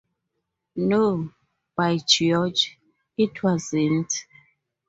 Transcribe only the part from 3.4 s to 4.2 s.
wasn't!